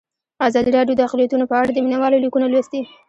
[0.47, 2.81] ازادي راډیو د اقلیتونه په اړه د مینه والو لیکونه لوستي.